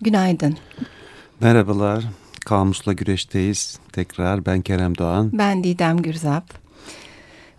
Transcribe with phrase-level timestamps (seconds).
[0.00, 0.56] Günaydın.
[1.40, 2.04] Merhabalar.
[2.44, 3.78] Kamusla Güreş'teyiz.
[3.92, 5.30] Tekrar ben Kerem Doğan.
[5.32, 6.64] Ben Didem Gürzap.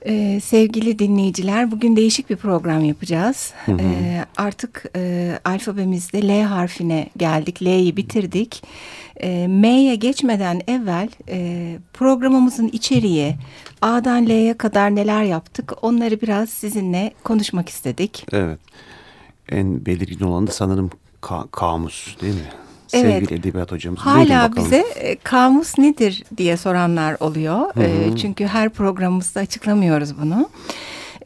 [0.08, 3.54] Ee, sevgili dinleyiciler bugün değişik bir program yapacağız.
[3.66, 3.78] Hı hı.
[3.82, 7.64] Ee, artık e, alfabemizde L harfine geldik.
[7.64, 8.64] L'yi bitirdik.
[9.22, 13.36] Ee, M'ye geçmeden evvel e, programımızın içeriği
[13.82, 18.26] A'dan L'ye kadar neler yaptık onları biraz sizinle konuşmak istedik.
[18.32, 18.60] Evet.
[19.50, 20.90] En belirgin olan da sanırım
[21.26, 22.50] ka kamus değil mi?
[22.94, 23.14] Evet.
[23.14, 24.00] Sevgili edebiyat hocamız.
[24.00, 27.76] Hala bize e, kamus nedir diye soranlar oluyor.
[27.76, 27.84] Hı hı.
[27.84, 30.50] E, çünkü her programımızda açıklamıyoruz bunu.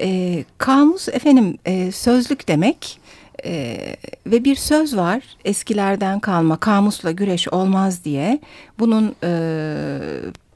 [0.02, 2.99] E, kamus efendim e, sözlük demek.
[3.45, 8.39] Ee, ve bir söz var eskilerden kalma kamusla güreş olmaz diye
[8.80, 9.31] bunun e,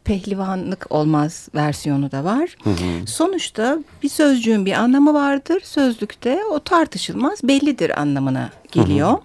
[0.04, 2.56] pehlivanlık olmaz versiyonu da var.
[2.64, 3.08] Hı hı.
[3.08, 5.62] Sonuçta bir sözcüğün bir anlamı vardır.
[5.66, 9.10] Sözlükte o tartışılmaz bellidir anlamına geliyor.
[9.10, 9.20] Hı hı.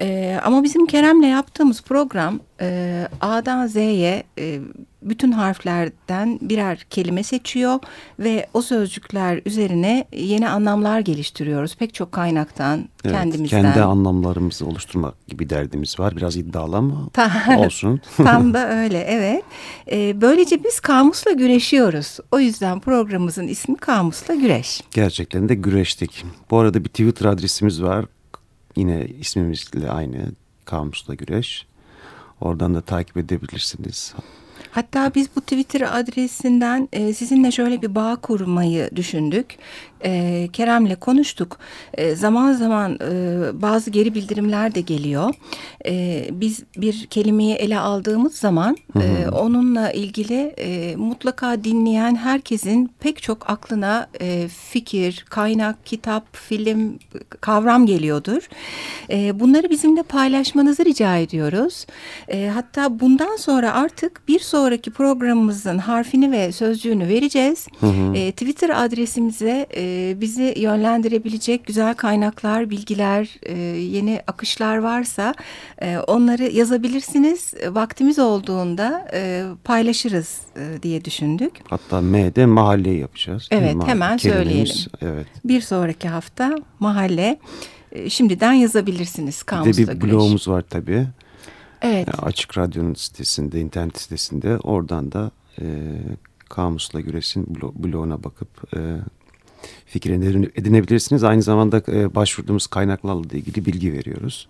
[0.00, 4.60] E, ama bizim Kerem'le yaptığımız program e, A'dan Z'ye e,
[5.02, 7.78] bütün harflerden birer kelime seçiyor
[8.18, 11.76] ve o sözcükler üzerine yeni anlamlar geliştiriyoruz.
[11.76, 13.62] Pek çok kaynaktan, evet, kendimizden.
[13.62, 16.16] Kendi anlamlarımızı oluşturmak gibi derdimiz var.
[16.16, 17.08] Biraz iddialı ama
[17.58, 18.00] olsun.
[18.16, 19.44] Tam da öyle, evet.
[19.92, 22.18] E, böylece biz kamusla güreşiyoruz.
[22.32, 24.82] O yüzden programımızın ismi Kamusla Güreş.
[24.90, 26.24] Gerçekten de güreştik.
[26.50, 28.04] Bu arada bir Twitter adresimiz var.
[28.76, 30.32] Yine ismimizle aynı
[30.64, 31.66] Kamusla Güreş.
[32.40, 34.14] Oradan da takip edebilirsiniz.
[34.70, 39.56] Hatta biz bu Twitter adresinden e, sizinle şöyle bir bağ kurmayı düşündük
[40.04, 41.58] e, Kerem'le konuştuk.
[41.94, 45.34] E, zaman zaman e, bazı geri bildirimler de geliyor.
[45.86, 49.02] E, biz bir kelimeyi ele aldığımız zaman hı hı.
[49.02, 56.98] E, onunla ilgili e, mutlaka dinleyen herkesin pek çok aklına e, fikir, kaynak, kitap, film,
[57.40, 58.48] kavram geliyordur.
[59.10, 61.86] E, bunları bizimle paylaşmanızı rica ediyoruz.
[62.28, 67.66] E, hatta bundan sonra artık bir sonraki programımızın harfini ve sözcüğünü vereceğiz.
[67.80, 68.16] Hı hı.
[68.16, 75.34] E, Twitter adresimize e, e, bizi yönlendirebilecek güzel kaynaklar, bilgiler, e, yeni akışlar varsa
[75.82, 77.54] e, onları yazabilirsiniz.
[77.70, 81.52] Vaktimiz olduğunda e, paylaşırız e, diye düşündük.
[81.68, 83.48] Hatta M'de mahalle yapacağız.
[83.50, 83.90] Evet mahalle.
[83.90, 84.90] hemen Kelimemiz, söyleyelim.
[85.02, 85.26] Evet.
[85.44, 87.38] Bir sonraki hafta mahalle
[87.92, 89.42] e, şimdiden yazabilirsiniz.
[89.42, 91.06] Kamusla bir de bir blogumuz var tabii.
[91.82, 92.08] Evet.
[92.08, 95.30] Yani Açık Radyo'nun sitesinde, internet sitesinde oradan da
[95.60, 95.64] e,
[96.48, 98.80] Kamusla Güreş'in bloguna bakıp e,
[99.86, 101.24] fikirlerini edinebilirsiniz.
[101.24, 104.48] Aynı zamanda e, başvurduğumuz kaynaklarla ilgili bilgi veriyoruz.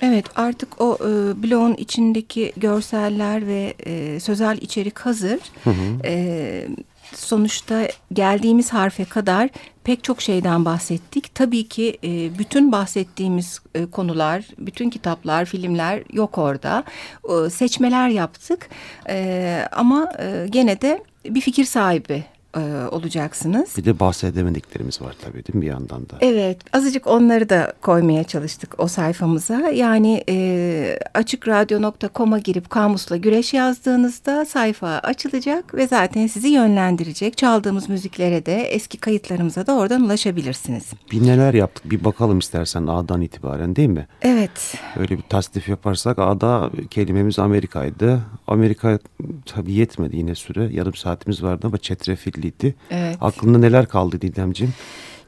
[0.00, 5.38] Evet artık o e, bloğun içindeki görseller ve e, sözel içerik hazır.
[5.64, 5.98] Hı hı.
[6.04, 6.66] E,
[7.14, 9.48] sonuçta geldiğimiz harfe kadar
[9.84, 11.34] pek çok şeyden bahsettik.
[11.34, 16.84] Tabii ki e, bütün bahsettiğimiz e, konular, bütün kitaplar, filmler yok orada.
[17.24, 18.68] E, seçmeler yaptık
[19.08, 22.24] e, ama e, gene de bir fikir sahibi
[22.56, 22.60] e,
[22.90, 23.76] olacaksınız.
[23.76, 26.16] Bir de bahsedemediklerimiz var tabii değil mi bir yandan da?
[26.20, 29.54] Evet azıcık onları da koymaya çalıştık o sayfamıza.
[29.54, 37.36] Yani e, açıkradyo.com'a girip kamusla güreş yazdığınızda sayfa açılacak ve zaten sizi yönlendirecek.
[37.36, 40.84] Çaldığımız müziklere de eski kayıtlarımıza da oradan ulaşabilirsiniz.
[41.12, 44.06] Bir neler yaptık bir bakalım istersen A'dan itibaren değil mi?
[44.22, 44.74] Evet.
[44.96, 48.20] Öyle bir tasdif yaparsak A'da kelimemiz Amerika'ydı.
[48.46, 48.98] Amerika
[49.46, 50.68] tabii yetmedi yine süre.
[50.72, 52.74] Yarım saatimiz vardı ama çetrefilli önemliydi.
[52.90, 53.16] Evet.
[53.20, 54.74] Aklında neler kaldı Didemciğim?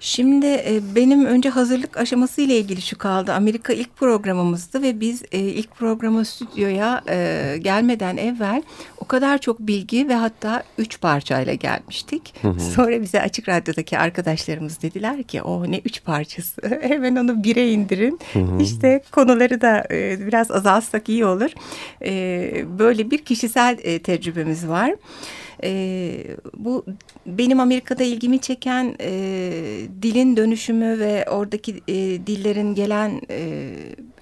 [0.01, 3.33] Şimdi e, benim önce hazırlık aşaması ile ilgili şu kaldı.
[3.33, 8.63] Amerika ilk programımızdı ve biz e, ilk programa stüdyoya e, gelmeden evvel
[9.01, 12.35] o kadar çok bilgi ve hatta üç parçayla gelmiştik.
[12.43, 12.61] Hı hı.
[12.61, 17.71] Sonra bize Açık Radyo'daki arkadaşlarımız dediler ki o oh, ne üç parçası hemen onu bire
[17.71, 18.19] indirin.
[18.33, 18.63] Hı hı.
[18.63, 19.85] İşte konuları da
[20.27, 21.51] biraz azaltsak iyi olur.
[22.79, 24.95] Böyle bir kişisel tecrübemiz var.
[25.65, 26.85] E, bu
[27.27, 29.11] benim Amerika'da ilgimi çeken e,
[30.03, 31.95] dilin dönüşümü ve oradaki e,
[32.27, 33.73] dillerin gelen e,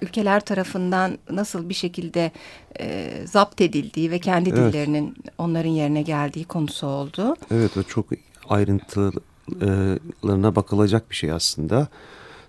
[0.01, 2.31] ülkeler tarafından nasıl bir şekilde
[2.79, 4.73] e, zapt edildiği ve kendi evet.
[4.73, 7.35] dillerinin onların yerine geldiği konusu oldu.
[7.51, 8.05] Evet o çok
[8.49, 11.87] ayrıntılarına bakılacak bir şey aslında.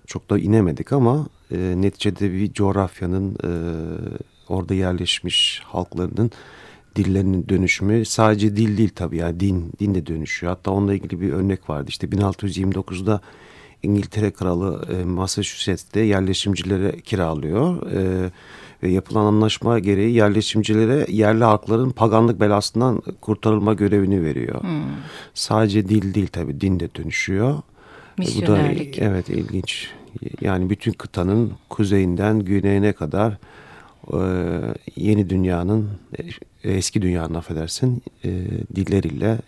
[0.07, 3.51] Çok da inemedik ama e, neticede bir coğrafyanın e,
[4.49, 6.31] orada yerleşmiş halklarının
[6.97, 10.53] dillerinin dönüşümü sadece dil değil tabii yani din, din de dönüşüyor.
[10.53, 11.87] Hatta onunla ilgili bir örnek vardı.
[11.89, 13.21] İşte 1629'da
[13.83, 17.93] İngiltere Kralı e, Massachusetts'te yerleşimcilere kiralıyor.
[17.93, 18.31] E,
[18.83, 24.63] ve yapılan anlaşma gereği yerleşimcilere yerli halkların paganlık belasından kurtarılma görevini veriyor.
[24.63, 24.83] Hmm.
[25.35, 27.59] Sadece dil değil tabii din de dönüşüyor.
[28.19, 28.97] Misyonerlik.
[28.97, 29.91] Bu da evet ilginç
[30.41, 33.37] Yani bütün kıtanın kuzeyinden güneyine kadar e,
[34.97, 35.91] yeni dünyanın,
[36.65, 38.31] e, eski dünyanın affedersin e,
[38.77, 39.39] dilleriyle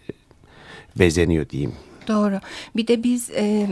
[0.99, 1.73] bezeniyor diyeyim.
[2.09, 2.41] Doğru.
[2.77, 3.67] Bir de biz e,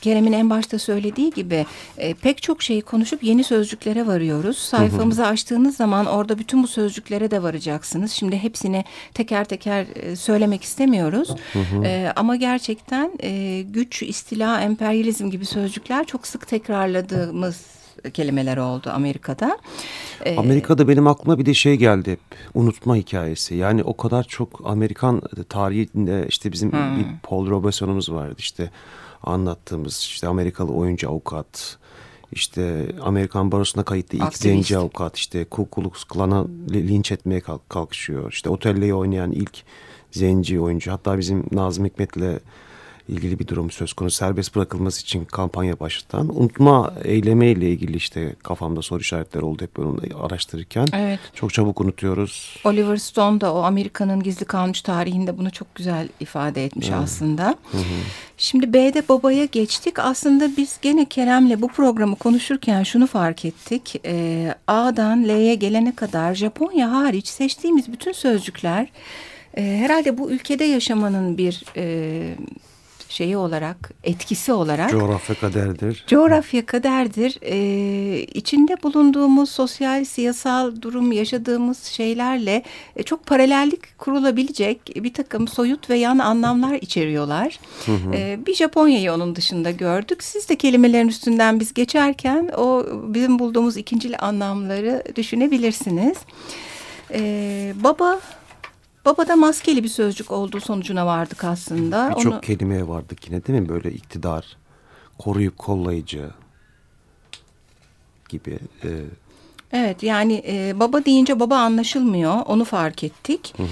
[0.00, 1.66] Kerem'in en başta söylediği gibi
[1.98, 4.58] e, pek çok şeyi konuşup yeni sözcüklere varıyoruz.
[4.58, 8.12] Sayfamızı açtığınız zaman orada bütün bu sözcüklere de varacaksınız.
[8.12, 8.84] Şimdi hepsini
[9.14, 11.34] teker teker e, söylemek istemiyoruz.
[11.84, 17.79] E, ama gerçekten e, güç, istila, emperyalizm gibi sözcükler çok sık tekrarladığımız
[18.14, 19.58] kelimeler oldu Amerika'da.
[20.24, 22.20] Ee, Amerika'da benim aklıma bir de şey geldi hep
[22.54, 23.54] unutma hikayesi.
[23.54, 26.98] Yani o kadar çok Amerikan tarihinde işte bizim hmm.
[26.98, 28.70] bir Paul Robeson'umuz vardı işte
[29.22, 31.78] anlattığımız işte Amerikalı oyuncu avukat
[32.32, 34.42] işte Amerikan barosuna kayıtlı ilk Aktivist.
[34.42, 38.32] zenci avukat işte Ku Klux Klan'a linç etmeye kalkışıyor.
[38.32, 39.62] İşte Otello'yu oynayan ilk
[40.10, 42.40] zenci oyuncu hatta bizim Nazım Hikmet'le
[43.10, 44.16] ilgili bir durum söz konusu.
[44.16, 50.00] Serbest bırakılması için kampanya başlatan unutma eylemiyle ilgili işte kafamda soru işaretleri oldu hep onu
[50.22, 50.86] araştırırken.
[50.92, 51.20] Evet.
[51.34, 52.56] Çok çabuk unutuyoruz.
[52.64, 56.98] Oliver Stone da o Amerika'nın gizli kalmış tarihinde bunu çok güzel ifade etmiş evet.
[57.02, 57.48] aslında.
[57.72, 58.00] Hı hı.
[58.36, 59.98] Şimdi B'de babaya geçtik.
[59.98, 64.00] Aslında biz gene Kerem'le bu programı konuşurken şunu fark ettik.
[64.04, 68.88] Ee, A'dan L'ye gelene kadar Japonya hariç seçtiğimiz bütün sözcükler
[69.56, 72.34] e, herhalde bu ülkede yaşamanın bir e,
[73.10, 74.90] şeyi olarak, etkisi olarak.
[74.90, 76.04] Coğrafya kaderdir.
[76.06, 77.38] Coğrafya kaderdir.
[77.42, 82.62] Ee, içinde bulunduğumuz sosyal, siyasal durum, yaşadığımız şeylerle
[82.96, 87.60] e, çok paralellik kurulabilecek bir takım soyut ve yan anlamlar içeriyorlar.
[87.86, 88.14] Hı hı.
[88.14, 90.22] Ee, bir Japonya'yı onun dışında gördük.
[90.24, 96.18] Siz de kelimelerin üstünden biz geçerken o bizim bulduğumuz ikincil anlamları düşünebilirsiniz.
[97.14, 98.20] Ee, baba
[99.04, 102.14] Babada maskeli bir sözcük olduğu sonucuna vardık aslında.
[102.16, 102.40] Birçok Onu...
[102.40, 103.68] kelimeye vardık yine değil mi?
[103.68, 104.56] Böyle iktidar,
[105.18, 106.30] koruyup kollayıcı
[108.28, 108.58] gibi.
[108.84, 108.88] E...
[109.72, 112.34] Evet yani e, baba deyince baba anlaşılmıyor.
[112.46, 113.54] Onu fark ettik.
[113.56, 113.66] Hı hı.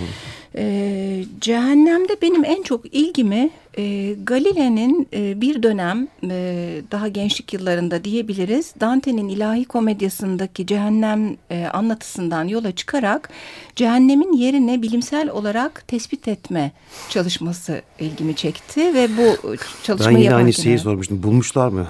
[0.59, 8.05] E, cehennemde benim en çok ilgimi e, Galile'nin e, bir dönem e, daha gençlik yıllarında
[8.05, 13.31] diyebiliriz Dante'nin ilahi komedyasındaki cehennem e, anlatısından yola çıkarak
[13.77, 16.73] cehennemin yerine bilimsel olarak tespit etme
[17.11, 21.23] çalışması ilgimi çekti ve bu çalışmayı Ben yine aynı şeyi sormuştum.
[21.23, 21.87] Bulmuşlar mı?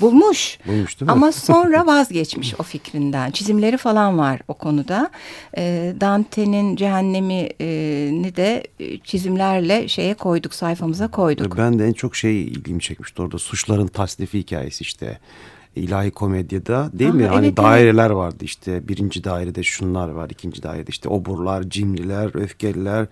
[0.00, 0.58] bulmuş.
[0.66, 1.12] Bulmuş değil mi?
[1.12, 3.30] Ama sonra vazgeçmiş o fikrinden.
[3.30, 5.10] Çizimleri falan var o konuda.
[5.56, 7.66] E, Dante'nin cehennemi e,
[8.06, 11.58] ni de e, çizimlerle şeye koyduk sayfamıza koyduk.
[11.58, 15.18] Ben de en çok şey ilgimi çekmişti orada suçların tasnifi hikayesi işte
[15.76, 17.26] ilahi komedyada değil Aha, mi?
[17.26, 18.16] Hani evet, daireler evet.
[18.16, 23.06] vardı işte birinci dairede şunlar var ikinci dairede işte oburlar, cimriler, öfkeliler,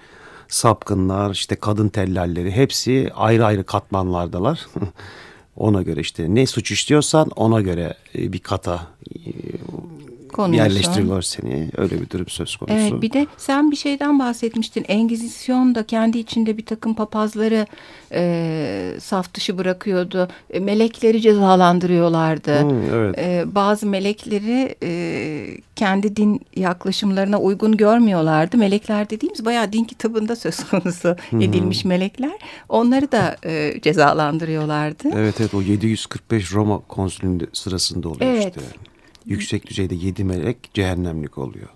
[0.49, 4.67] sapkınlar işte kadın tellalleri hepsi ayrı ayrı katmanlardalar.
[5.57, 9.19] ona göre işte ne suç işliyorsan ona göre e, bir kata e,
[10.29, 10.63] konusu.
[10.63, 11.71] Yerleştiriyorlar seni.
[11.77, 12.77] Öyle bir durum söz konusu.
[12.79, 14.85] Evet bir de sen bir şeyden bahsetmiştin.
[14.89, 17.67] Engizisyon da kendi içinde bir takım papazları
[18.13, 20.29] e, saf dışı bırakıyordu.
[20.51, 22.63] E, melekleri cezalandırıyorlardı.
[22.63, 23.19] Hmm, evet.
[23.19, 28.57] e, bazı melekleri e, kendi din yaklaşımlarına uygun görmüyorlardı.
[28.57, 31.41] Melekler dediğimiz bayağı din kitabında söz konusu hmm.
[31.41, 32.39] edilmiş melekler.
[32.69, 35.09] Onları da e, cezalandırıyorlardı.
[35.15, 38.57] Evet evet o 745 Roma konsülünde sırasında oluyor evet.
[38.57, 38.61] işte
[39.27, 41.69] yüksek düzeyde yedi melek cehennemlik oluyor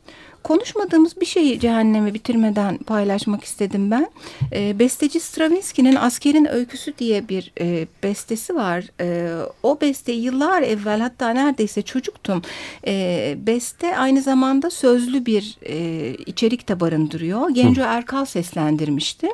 [0.50, 4.10] konuşmadığımız bir şeyi cehennemi bitirmeden paylaşmak istedim ben.
[4.52, 8.84] E, besteci Stravinsky'nin Askerin Öyküsü diye bir e, bestesi var.
[9.00, 12.42] E, o beste yıllar evvel hatta neredeyse çocuktum.
[12.86, 17.50] E, beste aynı zamanda sözlü bir e, içerik de barındırıyor.
[17.50, 17.82] Genco.
[17.82, 19.28] Erkal seslendirmişti.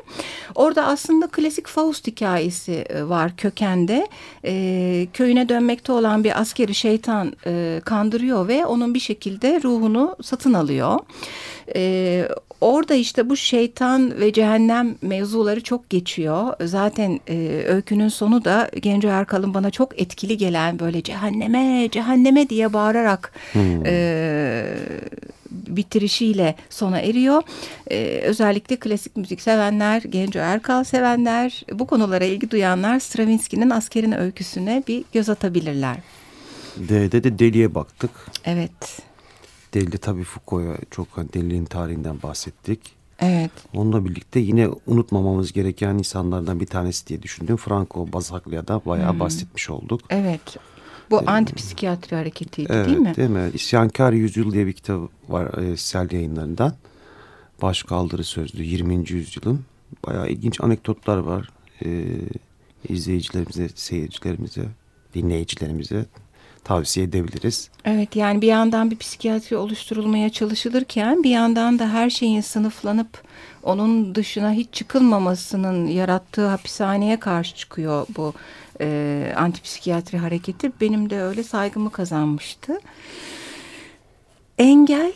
[0.54, 4.06] Orada aslında klasik Faust hikayesi e, var kökende.
[4.44, 10.52] E, köyüne dönmekte olan bir askeri şeytan e, kandırıyor ve onun bir şekilde ruhunu satın
[10.52, 11.05] alıyor.
[11.76, 12.28] E,
[12.60, 16.52] orada işte bu şeytan ve cehennem mevzuları çok geçiyor.
[16.60, 22.72] Zaten e, öykünün sonu da Genco Erkal'ın bana çok etkili gelen böyle cehenneme cehenneme diye
[22.72, 23.86] bağırarak hmm.
[23.86, 24.64] e,
[25.50, 27.42] bitirişiyle sona eriyor.
[27.90, 34.82] Ee, özellikle klasik müzik sevenler, Genco Erkal sevenler, bu konulara ilgi duyanlar Stravinsky'nin Askerin Öyküsüne
[34.88, 35.96] bir göz atabilirler.
[36.76, 38.10] D'de de deliye baktık.
[38.44, 39.02] Evet.
[39.74, 42.96] Deli tabii Foucault'a çok hani deliliğin tarihinden bahsettik.
[43.20, 43.50] Evet.
[43.74, 47.56] Onunla birlikte yine unutmamamız gereken insanlardan bir tanesi diye düşündüm.
[47.56, 49.20] Franco Basaglia'da bayağı hmm.
[49.20, 50.00] bahsetmiş olduk.
[50.10, 50.56] Evet.
[51.10, 53.16] Bu ee, antipsikiyatri hareketiydi evet, değil mi?
[53.16, 53.50] Değil mi?
[53.54, 56.74] İsyankar Yüzyıl diye bir kitap var e, Sel yayınlarından.
[57.62, 59.10] Baş kaldırı sözlü 20.
[59.10, 59.64] yüzyılın.
[60.06, 61.50] Bayağı ilginç anekdotlar var.
[61.84, 62.04] E,
[62.88, 64.64] izleyicilerimize, seyircilerimize
[65.14, 66.06] dinleyicilerimize
[66.66, 67.70] tavsiye edebiliriz.
[67.84, 73.22] Evet yani bir yandan bir psikiyatri oluşturulmaya çalışılırken bir yandan da her şeyin sınıflanıp
[73.62, 78.34] onun dışına hiç çıkılmamasının yarattığı hapishaneye karşı çıkıyor bu
[78.80, 80.72] e, antipsikiyatri hareketi.
[80.80, 82.80] Benim de öyle saygımı kazanmıştı.
[84.58, 85.12] Engel.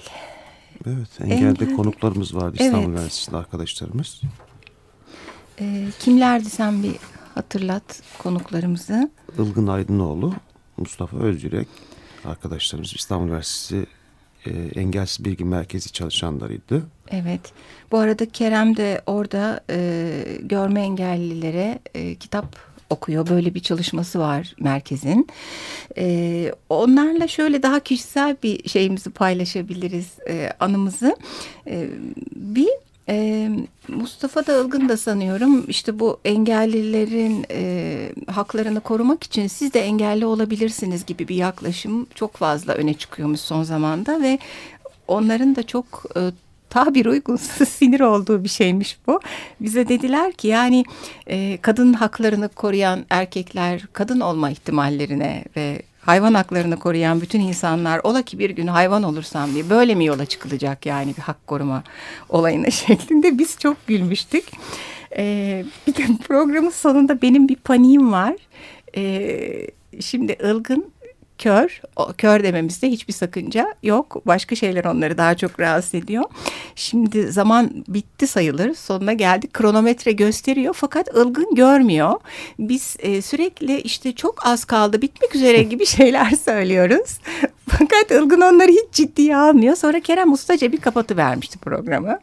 [0.86, 1.76] Evet engelde engel.
[1.76, 2.88] konuklarımız vardı İstanbul evet.
[2.88, 4.20] Üniversitesi'nde arkadaşlarımız.
[5.60, 6.96] E, kimlerdi sen bir
[7.34, 9.10] hatırlat konuklarımızı?
[9.38, 10.34] Ilgın Aydınoğlu,
[10.80, 11.68] Mustafa Özcürek
[12.24, 13.86] arkadaşlarımız İstanbul Üniversitesi
[14.46, 16.82] e, Engelsiz Bilgi Merkezi çalışanlarıydı.
[17.10, 17.40] Evet.
[17.92, 22.56] Bu arada Kerem de orada e, görme engellilere e, kitap
[22.90, 23.28] okuyor.
[23.28, 25.28] Böyle bir çalışması var merkezin.
[25.96, 31.16] E, onlarla şöyle daha kişisel bir şeyimizi paylaşabiliriz, e, anımızı.
[31.66, 31.88] E,
[32.36, 32.68] bir
[33.88, 40.26] Mustafa da Ilgın da sanıyorum işte bu engellilerin e, haklarını korumak için siz de engelli
[40.26, 44.38] olabilirsiniz gibi bir yaklaşım çok fazla öne çıkıyormuş son zamanda ve
[45.08, 46.20] onların da çok e,
[46.70, 49.20] tabir uygunsuz sinir olduğu bir şeymiş bu.
[49.60, 50.84] Bize dediler ki yani
[51.26, 58.22] e, kadın haklarını koruyan erkekler kadın olma ihtimallerine ve hayvan haklarını koruyan bütün insanlar ola
[58.22, 61.82] ki bir gün hayvan olursam diye böyle mi yola çıkılacak yani bir hak koruma
[62.28, 64.44] olayına şeklinde biz çok gülmüştük.
[65.16, 68.36] Ee, bir de programın sonunda benim bir paniğim var.
[68.96, 69.66] Ee,
[70.00, 70.92] şimdi ılgın
[71.40, 71.80] kör.
[71.96, 74.26] O, kör dememizde hiçbir sakınca yok.
[74.26, 76.24] Başka şeyler onları daha çok rahatsız ediyor.
[76.74, 78.74] Şimdi zaman bitti sayılır.
[78.74, 79.54] Sonuna geldik.
[79.54, 82.12] Kronometre gösteriyor fakat ılgın görmüyor.
[82.58, 87.18] Biz e, sürekli işte çok az kaldı bitmek üzere gibi şeyler söylüyoruz.
[87.68, 89.76] Fakat ılgın onları hiç ciddiye almıyor.
[89.76, 92.18] Sonra Kerem ustaca bir kapatıvermişti programı.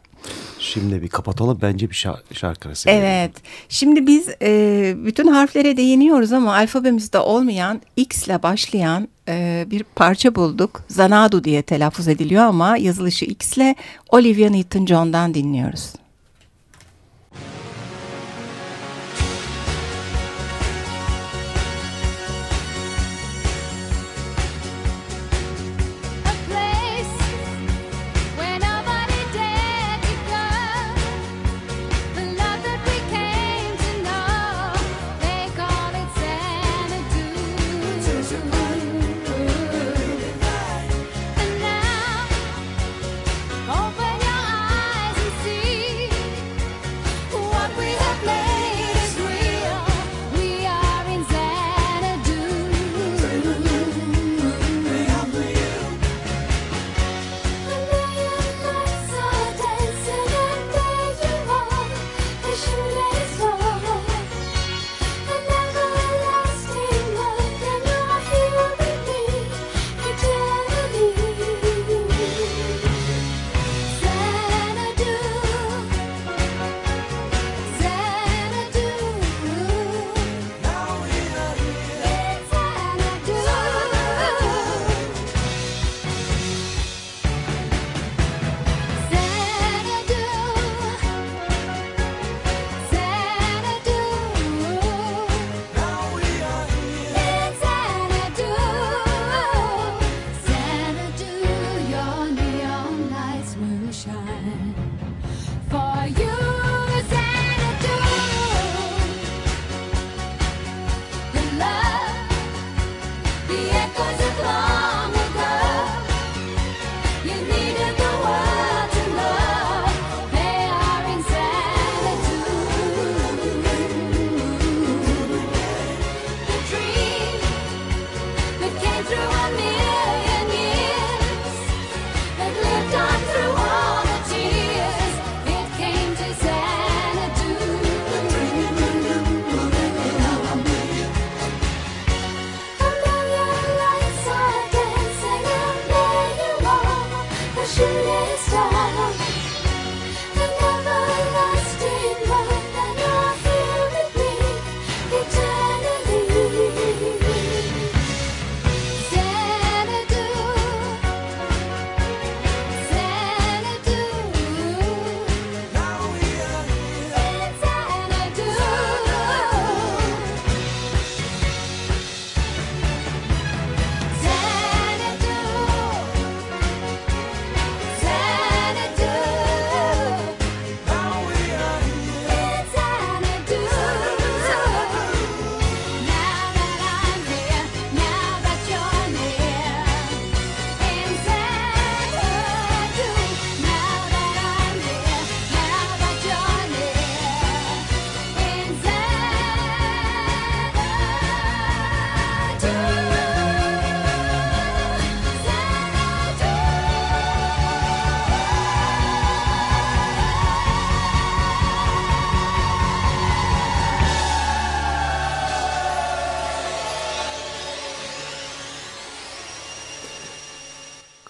[0.58, 2.90] Şimdi bir kapatalım bence bir şarkı arası.
[2.90, 3.32] Evet.
[3.68, 10.34] Şimdi biz e, bütün harflere değiniyoruz ama alfabemizde olmayan X ile başlayan e, bir parça
[10.34, 10.82] bulduk.
[10.88, 13.74] Zanadu diye telaffuz ediliyor ama yazılışı X ile
[14.08, 15.92] Olivia Newton-John'dan dinliyoruz.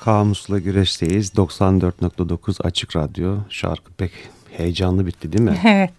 [0.08, 1.30] Kamusla güreşteyiz.
[1.34, 3.36] 94.9 Açık Radyo.
[3.48, 4.12] Şarkı pek
[4.50, 5.58] heyecanlı bitti değil mi?
[5.64, 5.92] Evet.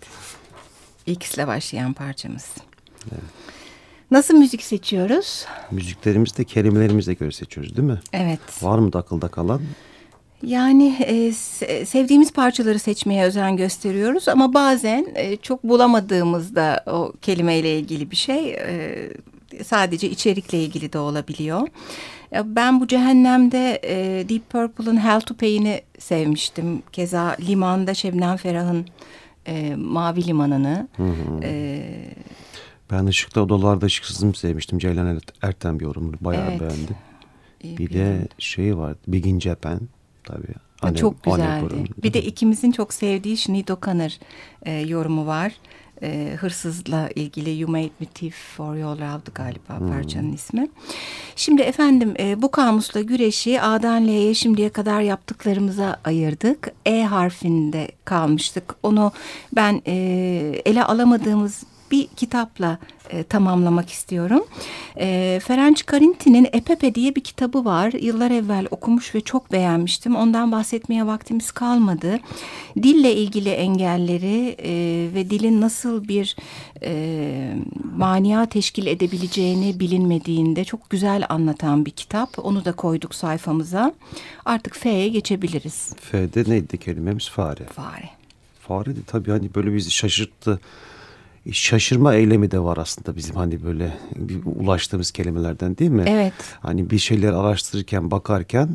[1.06, 2.48] X'le başlayan parçamız.
[3.12, 3.24] Evet.
[4.12, 5.46] Nasıl müzik seçiyoruz?
[5.72, 8.00] Müziklerimizi de kelimelerimize göre seçiyoruz değil mi?
[8.14, 8.40] Evet.
[8.62, 9.62] Var mı da akılda kalan?
[10.44, 11.34] Yani e,
[11.86, 18.54] sevdiğimiz parçaları seçmeye özen gösteriyoruz ama bazen e, çok bulamadığımızda o kelimeyle ilgili bir şey
[18.54, 19.10] e,
[19.64, 21.68] sadece içerikle ilgili de olabiliyor.
[22.34, 26.84] Ben bu cehennemde e, Deep Purple'ın Hell to Pay'ini sevmiştim.
[26.92, 28.86] Keza Liman'da Şebnem Ferah'ın
[29.46, 30.88] e, Mavi Limanı'nı.
[30.98, 31.40] Hı hı.
[31.44, 31.82] E,
[32.92, 34.80] ben Işıkta Odalarda Işıksız'ımı sevmiştim.
[34.80, 36.60] Ceylan Erten bir yorumunu bayağı evet.
[36.60, 36.96] beğendim.
[37.64, 39.80] Bir, bir de şey var Bigin Japan
[40.24, 40.69] tabii.
[40.82, 41.74] Anne, çok güzeldi.
[42.04, 44.12] Bir de ikimizin çok sevdiği Sinead O'Connor
[44.66, 45.54] e, yorumu var
[46.04, 49.92] e, hırsızla ilgili You Made Me Thief for Your Love'dı galiba hmm.
[49.92, 50.70] parçanın ismi.
[51.36, 56.72] Şimdi efendim e, bu kamusla güreşi A'dan L'ye şimdiye kadar yaptıklarımıza ayırdık.
[56.86, 58.76] E harfinde kalmıştık.
[58.84, 59.12] Onu
[59.56, 59.94] ben e,
[60.66, 62.80] ele alamadığımız bir kitapla
[63.10, 64.46] e, tamamlamak istiyorum.
[65.00, 67.92] E, Ferenc Karinti'nin Epepe diye bir kitabı var.
[67.92, 70.16] Yıllar evvel okumuş ve çok beğenmiştim.
[70.16, 72.20] Ondan bahsetmeye vaktimiz kalmadı.
[72.84, 74.72] Dille ilgili engelleri e,
[75.14, 76.36] ve dilin nasıl bir
[76.84, 77.54] e,
[77.98, 82.30] mania teşkil edebileceğini bilinmediğinde çok güzel anlatan bir kitap.
[82.40, 83.94] Onu da koyduk sayfamıza.
[84.46, 85.94] Artık F'ye geçebiliriz.
[86.02, 87.30] F'de neydi kelimemiz?
[87.30, 87.64] Fare.
[87.64, 88.10] Fare.
[88.68, 90.60] Fare de tabii hani böyle bizi şaşırttı
[91.52, 93.98] şaşırma eylemi de var aslında bizim hani böyle
[94.46, 96.04] ulaştığımız kelimelerden değil mi?
[96.08, 96.34] Evet.
[96.60, 98.70] Hani bir şeyler araştırırken bakarken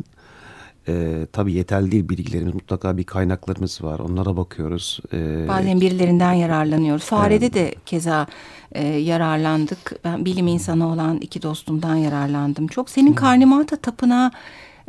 [0.89, 5.01] e, tabii yeterli değil bilgilerimiz mutlaka bir kaynaklarımız var onlara bakıyoruz.
[5.13, 7.05] E, Bazen birilerinden yararlanıyoruz.
[7.05, 7.55] Farede evet.
[7.55, 8.27] de keza
[8.73, 9.93] e, yararlandık.
[10.05, 12.67] Ben bilim insanı olan iki dostumdan yararlandım.
[12.67, 14.31] Çok senin Karnimata Tapınağı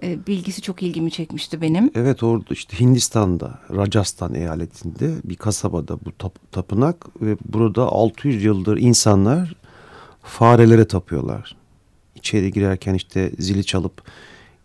[0.03, 1.91] e, bilgisi çok ilgimi çekmişti benim.
[1.95, 8.77] Evet orada işte Hindistan'da Rajasthan eyaletinde bir kasabada bu tap, tapınak ve burada 600 yıldır
[8.77, 9.55] insanlar
[10.23, 11.55] farelere tapıyorlar.
[12.15, 14.03] İçeri girerken işte zili çalıp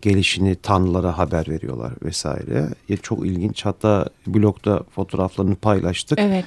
[0.03, 2.69] gelişini tanrılara haber veriyorlar vesaire.
[2.89, 3.65] Ya çok ilginç.
[3.65, 6.19] Hatta blogda fotoğraflarını paylaştık.
[6.19, 6.45] Evet.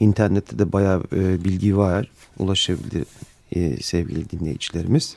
[0.00, 2.10] İnternette de bayağı e, bilgi var.
[2.38, 3.04] Ulaşabilir
[3.52, 5.16] e, sevgili dinleyicilerimiz.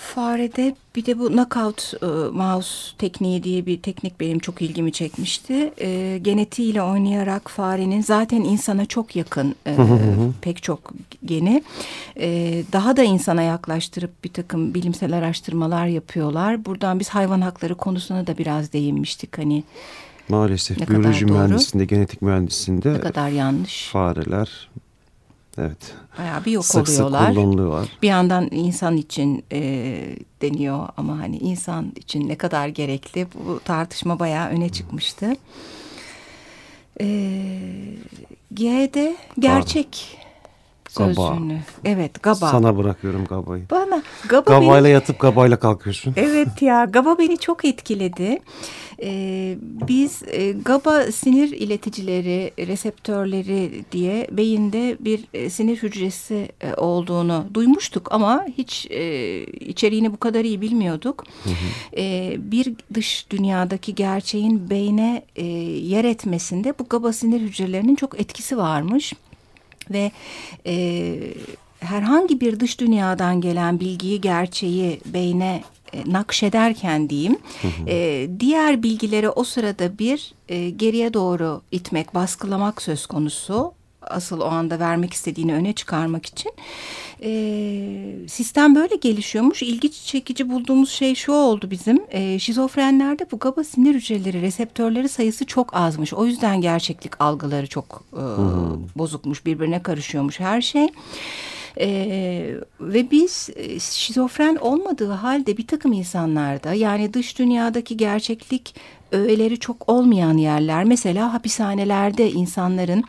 [0.00, 5.72] Farede bir de bu knockout e, mouse tekniği diye bir teknik benim çok ilgimi çekmişti.
[5.80, 9.76] E, genetiğiyle oynayarak farenin zaten insana çok yakın e,
[10.40, 10.92] pek çok
[11.24, 11.62] geni
[12.20, 16.64] e, daha da insana yaklaştırıp bir takım bilimsel araştırmalar yapıyorlar.
[16.64, 19.64] Buradan biz hayvan hakları konusuna da biraz değinmiştik hani.
[20.28, 23.88] Maalesef biyoloji mühendisliğinde, genetik mühendisliğinde ne kadar yanlış.
[23.92, 24.68] Fareler
[25.58, 25.94] Evet.
[26.18, 27.26] Bayağı bir yok sık oluyorlar.
[27.26, 27.88] Sık kullanılıyorlar.
[28.02, 29.60] Bir yandan insan için e,
[30.42, 35.32] deniyor ama hani insan için ne kadar gerekli bu tartışma bayağı öne çıkmıştı.
[37.00, 37.06] E,
[38.54, 40.18] G'de gerçek
[40.96, 41.14] Gaba.
[41.14, 41.58] sözcüğünü.
[41.84, 42.34] Evet gaba.
[42.34, 43.64] Sana bırakıyorum gabayı.
[43.70, 44.92] Bana gaba Gabayla beni...
[44.92, 46.14] yatıp gabayla kalkıyorsun.
[46.16, 48.38] Evet ya gaba beni çok etkiledi.
[49.02, 49.56] Ee,
[49.88, 58.12] biz e, GABA sinir ileticileri, reseptörleri diye beyinde bir e, sinir hücresi e, olduğunu duymuştuk
[58.12, 61.24] ama hiç e, içeriğini bu kadar iyi bilmiyorduk.
[61.44, 62.00] Hı hı.
[62.00, 68.56] E, bir dış dünyadaki gerçeğin beyne e, yer etmesinde bu GABA sinir hücrelerinin çok etkisi
[68.56, 69.12] varmış
[69.90, 70.12] ve
[70.66, 71.16] e,
[71.80, 77.90] herhangi bir dış dünyadan gelen bilgiyi, gerçeği beyne e, nakşederken diyeyim hı hı.
[77.90, 84.44] E, diğer bilgileri o sırada bir e, geriye doğru itmek, baskılamak söz konusu asıl o
[84.44, 86.52] anda vermek istediğini öne çıkarmak için
[87.22, 89.62] e, sistem böyle gelişiyormuş.
[89.62, 92.02] İlgi çekici bulduğumuz şey şu oldu bizim.
[92.10, 96.14] E, şizofrenlerde bu GABA sinir hücreleri, reseptörleri sayısı çok azmış.
[96.14, 98.22] O yüzden gerçeklik algıları çok e,
[98.98, 100.88] bozukmuş, birbirine karışıyormuş her şey.
[101.80, 108.74] Ee, ve biz e, şizofren olmadığı halde bir takım insanlarda yani dış dünyadaki gerçeklik
[109.12, 113.04] öğeleri çok olmayan yerler mesela hapishanelerde insanların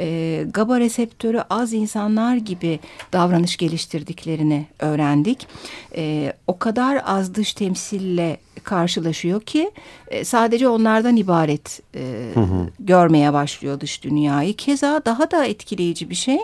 [0.00, 2.80] e, GABA reseptörü az insanlar gibi
[3.12, 5.46] davranış geliştirdiklerini öğrendik.
[5.96, 9.70] E, o kadar az dış temsille karşılaşıyor ki
[10.08, 12.68] e, sadece onlardan ibaret e, hı hı.
[12.80, 14.56] görmeye başlıyor dış dünyayı.
[14.56, 16.38] Keza daha da etkileyici bir şey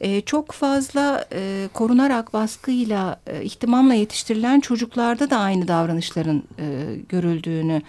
[0.00, 7.82] e, çok fazla e, korunarak baskıyla e, ihtimamla yetiştirilen çocuklarda da aynı davranışların e, görüldüğünü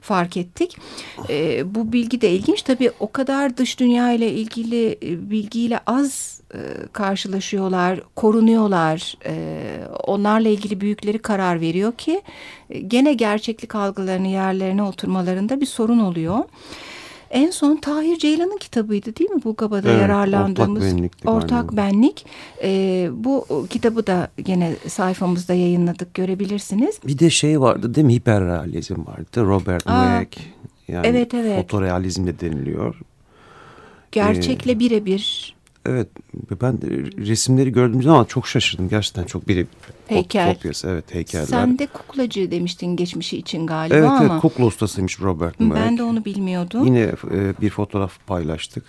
[0.00, 0.76] fark ettik.
[1.28, 2.62] E, bu bilgi de ilginç.
[2.62, 6.58] Tabii o kadar dış dünya ile ilgili e, bilgiyle az e,
[6.92, 9.14] karşılaşıyorlar, korunuyorlar.
[9.26, 9.34] E,
[10.06, 12.22] onlarla ilgili büyükleri karar veriyor ki
[12.70, 16.38] e, gene gerçeklik algılarını yerlerine oturmalarında bir sorun oluyor.
[17.30, 19.44] En son Tahir Ceylan'ın kitabıydı değil mi?
[19.44, 22.26] Bu Gaba'da evet, yararlandığımız Ortak, ortak Benlik.
[22.62, 27.00] E, bu kitabı da gene sayfamızda yayınladık görebilirsiniz.
[27.06, 28.14] Bir de şey vardı değil mi?
[28.14, 29.44] Hiperrealizm vardı.
[29.46, 30.38] Robert Mueck.
[30.88, 31.62] Yani evet, evet.
[31.62, 33.00] fotorealizm de deniliyor.
[34.12, 35.55] Gerçekle ee, birebir.
[35.88, 36.08] Evet
[36.62, 36.78] ben
[37.26, 38.88] resimleri gördüğüm zaman çok şaşırdım.
[38.88, 39.68] Gerçekten çok birebir.
[40.08, 40.54] Heykel.
[40.54, 41.46] Kopyası, evet heykeller.
[41.46, 44.26] Sen de kuklacı demiştin geçmişi için galiba evet, ama.
[44.30, 45.84] Evet kukla ustasıymış Robert Mueck.
[45.86, 46.86] Ben de onu bilmiyordum.
[46.86, 48.84] Yine e, bir fotoğraf paylaştık.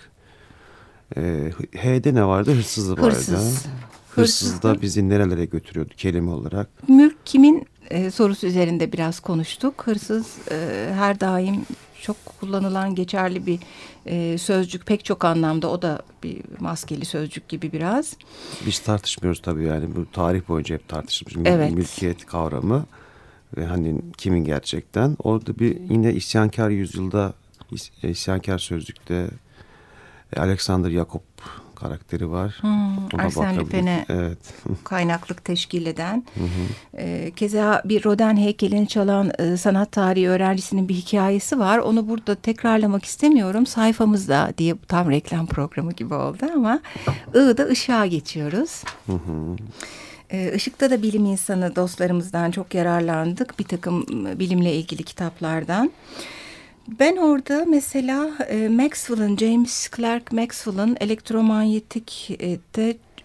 [1.16, 2.54] E, H'de ne vardı?
[2.54, 3.06] Hırsızı vardı.
[3.06, 3.66] Hırsız.
[4.10, 6.88] Hırsız da bizi nerelere götürüyordu kelime olarak?
[6.88, 9.86] Mülk kimin e, sorusu üzerinde biraz konuştuk.
[9.86, 11.56] Hırsız e, her daim
[12.02, 13.58] çok kullanılan geçerli bir
[14.06, 18.16] e, sözcük pek çok anlamda o da bir maskeli sözcük gibi biraz.
[18.66, 21.72] Biz tartışmıyoruz tabii yani bu tarih boyunca hep tartışılmış evet.
[21.72, 22.86] mülkiyet kavramı
[23.56, 27.32] ve hani kimin gerçekten orada bir yine isyankar yüzyılda
[28.02, 29.28] isyankar sözlükte
[30.36, 31.20] Alexander Jacob
[31.78, 32.58] karakteri var.
[32.60, 34.38] Hmm, Arsene Lupin'e evet.
[34.84, 36.24] kaynaklık teşkil eden.
[36.34, 37.02] Hı hı.
[37.02, 41.78] E, keza bir Rodin heykelini çalan e, sanat tarihi öğrencisinin bir hikayesi var.
[41.78, 43.66] Onu burada tekrarlamak istemiyorum.
[43.66, 46.80] Sayfamızda diye tam reklam programı gibi oldu ama
[47.34, 48.84] I'da ışığa geçiyoruz.
[49.06, 49.56] Hı hı.
[50.54, 53.58] Işık'ta da bilim insanı dostlarımızdan çok yararlandık.
[53.58, 54.06] Bir takım
[54.38, 55.90] bilimle ilgili kitaplardan.
[56.88, 62.58] Ben orada mesela e, Maxwell'ın, James Clerk Maxwell'ın elektromanyetik e,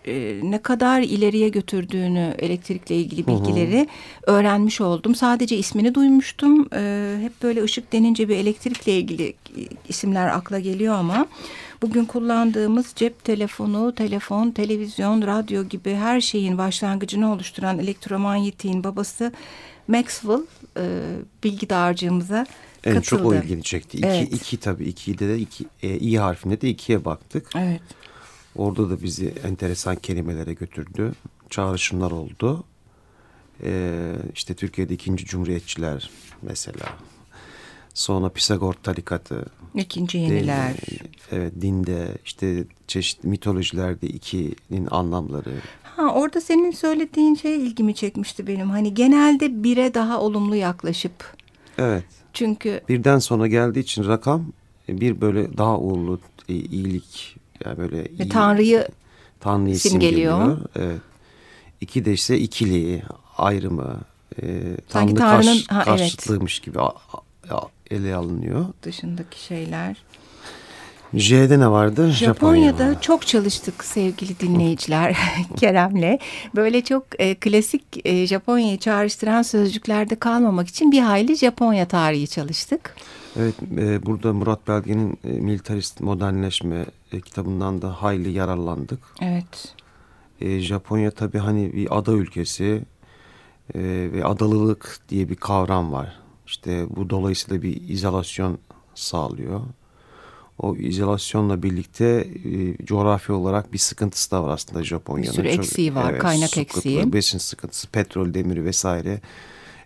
[0.07, 4.35] e, ne kadar ileriye götürdüğünü elektrikle ilgili bilgileri hı hı.
[4.35, 5.15] öğrenmiş oldum.
[5.15, 6.67] Sadece ismini duymuştum.
[6.73, 9.33] E, hep böyle ışık denince bir elektrikle ilgili
[9.89, 11.25] isimler akla geliyor ama
[11.81, 19.31] bugün kullandığımız cep telefonu, telefon, televizyon, radyo gibi her şeyin başlangıcını oluşturan elektromanyetiğin babası
[19.87, 20.41] Maxwell
[20.77, 20.83] e,
[21.43, 22.45] bilgi dağarcığımıza
[22.83, 23.05] en katıldı.
[23.05, 23.97] çok o ilgini çekti.
[23.97, 24.33] İki, evet.
[24.33, 27.49] iki tabii iki de iki, e, i harfinde de ikiye baktık.
[27.55, 27.81] Evet.
[28.55, 31.13] Orada da bizi enteresan kelimelere götürdü.
[31.49, 32.63] Çağrışımlar oldu.
[33.63, 36.85] Ee, işte Türkiye'de ikinci cumhuriyetçiler mesela.
[37.93, 39.45] Sonra Pisagor tarikatı.
[39.75, 40.73] İkinci yeniler.
[40.73, 40.99] Din,
[41.31, 45.53] evet dinde işte çeşitli mitolojilerde ikinin anlamları.
[45.83, 48.69] Ha, orada senin söylediğin şey ilgimi çekmişti benim.
[48.69, 51.37] Hani genelde bire daha olumlu yaklaşıp.
[51.77, 52.05] Evet.
[52.33, 54.45] Çünkü birden sonra geldiği için rakam
[54.89, 56.19] e, bir böyle daha uğurlu
[56.49, 58.87] e, iyilik yani böyle iyi, Tanrı'yı
[59.39, 60.57] Tanrı'yı simgeliyor.
[60.75, 61.01] Evet.
[61.81, 63.03] İki de işte ikiliği,
[63.37, 64.01] ayrımı,
[64.41, 66.65] e, Tanrı karş, ha, karşıtlığıymış evet.
[66.65, 66.79] gibi
[67.91, 68.65] ele alınıyor.
[68.83, 69.97] Dışındaki şeyler.
[71.15, 72.11] J'de ne vardı?
[72.11, 73.01] Japonya'da Japonya.
[73.01, 75.17] çok çalıştık sevgili dinleyiciler
[75.57, 76.19] Kerem'le.
[76.55, 82.95] Böyle çok e, klasik e, Japonya'yı çağrıştıran sözcüklerde kalmamak için bir hayli Japonya tarihi çalıştık.
[83.35, 88.99] Evet, e, burada Murat Belge'nin e, Militarist Modernleşme e, kitabından da hayli yararlandık.
[89.21, 89.75] Evet.
[90.41, 92.81] E, Japonya tabii hani bir ada ülkesi
[93.75, 93.79] e,
[94.13, 96.19] ve adalılık diye bir kavram var.
[96.47, 98.57] İşte bu dolayısıyla bir izolasyon
[98.95, 99.61] sağlıyor
[100.59, 105.31] o izolasyonla birlikte e, coğrafi olarak bir sıkıntısı da var aslında Japonya'nın.
[105.31, 107.13] Bir sürü eksiği var, evet, kaynak eksiği.
[107.13, 109.21] Besin sıkıntısı, petrol, demiri vesaire.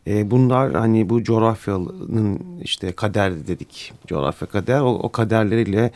[0.08, 5.92] E, bunlar hani bu coğrafyanın işte kader dedik, coğrafya kader, o, o kaderleriyle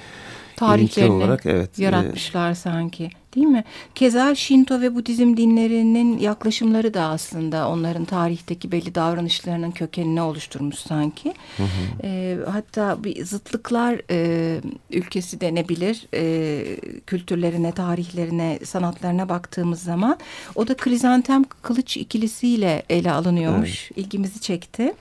[0.55, 3.63] tarihlerini olarak, evet, yaratmışlar e, sanki değil mi?
[3.95, 11.33] Keza Şinto ve Budizm dinlerinin yaklaşımları da aslında onların tarihteki belli davranışlarının kökenini oluşturmuş sanki.
[11.57, 11.67] Hı hı.
[12.07, 14.59] E, hatta bir zıtlıklar e,
[14.91, 16.63] ülkesi denebilir e,
[17.07, 20.17] kültürlerine, tarihlerine, sanatlarına baktığımız zaman.
[20.55, 23.91] O da Krizantem Kılıç ikilisiyle ele alınıyormuş.
[23.91, 24.05] Evet.
[24.05, 24.93] İlgimizi çekti.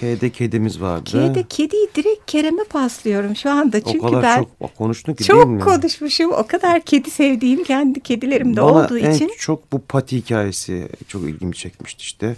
[0.00, 1.04] K'de kedimiz vardı.
[1.04, 3.80] K'de kediyi direkt Kerem'e paslıyorum şu anda.
[3.80, 6.32] Çünkü o kadar ben çok konuştun ki çok konuşmuşum.
[6.32, 9.30] O kadar kedi sevdiğim kendi kedilerim de Bana olduğu en için.
[9.38, 12.36] çok bu pati hikayesi çok ilgimi çekmişti işte.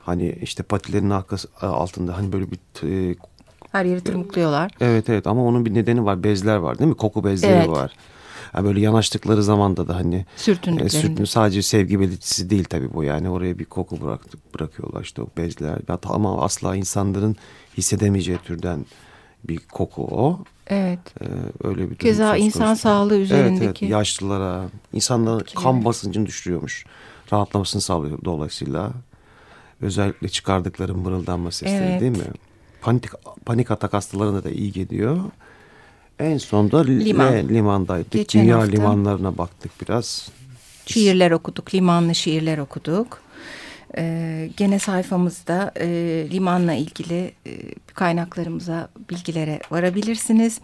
[0.00, 3.14] Hani işte patilerin arkası altında hani böyle bir e,
[3.72, 4.72] her yeri tırmıklıyorlar.
[4.80, 6.24] Evet evet ama onun bir nedeni var.
[6.24, 6.96] Bezler var değil mi?
[6.96, 7.68] Koku bezleri evet.
[7.68, 7.92] var.
[8.54, 10.96] Yani böyle yanaştıkları zamanda da hani sürtündüklerinde.
[10.98, 13.30] E, sürtün, sadece sevgi belirtisi değil tabii bu yani.
[13.30, 15.78] Oraya bir koku bıraktık, bırakıyorlar işte o bezler.
[16.04, 17.36] Ama asla insanların
[17.76, 18.86] hissedemeyeceği türden
[19.44, 20.44] bir koku o.
[20.66, 20.98] Evet.
[21.20, 21.26] Ee,
[21.64, 22.82] öyle bir Keza insan konusu.
[22.82, 23.64] sağlığı üzerindeki.
[23.64, 26.84] Evet, evet yaşlılara, insanların kan basıncını düşürüyormuş.
[27.32, 28.92] Rahatlamasını sağlıyor dolayısıyla.
[29.80, 32.00] Özellikle çıkardıkları mırıldanma sesleri evet.
[32.00, 32.24] değil mi?
[32.80, 33.04] Panik,
[33.44, 35.20] panik atak hastalarına da iyi geliyor.
[36.18, 37.48] En sonda Liman.
[37.48, 38.12] limandaydık.
[38.12, 38.72] Geçen Dünya hafta.
[38.72, 40.28] limanlarına baktık biraz.
[40.86, 43.20] Şiirler okuduk, limanlı şiirler okuduk.
[43.96, 45.86] Ee, gene sayfamızda e,
[46.30, 47.52] limanla ilgili e,
[47.94, 50.60] kaynaklarımıza, bilgilere varabilirsiniz.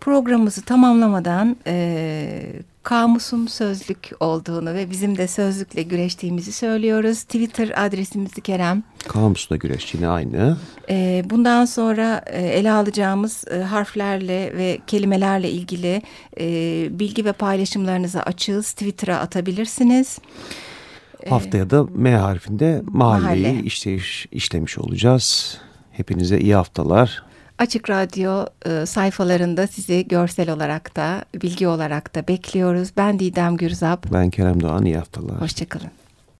[0.00, 7.22] Programımızı tamamlamadan e, kamusun sözlük olduğunu ve bizim de sözlükle güreştiğimizi söylüyoruz.
[7.22, 8.82] Twitter adresimizi Kerem.
[9.08, 10.56] Kamusla güreş yine aynı.
[10.90, 16.02] E, bundan sonra e, ele alacağımız e, harflerle ve kelimelerle ilgili
[16.40, 16.46] e,
[16.98, 18.72] bilgi ve paylaşımlarınızı açığız.
[18.72, 20.18] Twitter'a atabilirsiniz.
[20.18, 20.65] Ee,
[21.30, 23.62] Haftaya da M harfinde mahalleyi mahalle.
[23.62, 25.58] işlemiş, işlemiş olacağız.
[25.92, 27.22] Hepinize iyi haftalar.
[27.58, 32.88] Açık Radyo e, sayfalarında sizi görsel olarak da, bilgi olarak da bekliyoruz.
[32.96, 34.12] Ben Didem Gürzap.
[34.12, 34.84] Ben Kerem Doğan.
[34.84, 35.40] İyi haftalar.
[35.40, 35.90] Hoşçakalın.